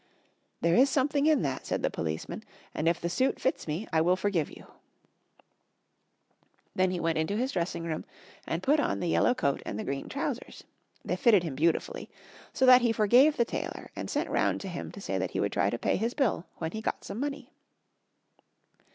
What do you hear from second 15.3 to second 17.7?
would try to pay his bill when he got some money.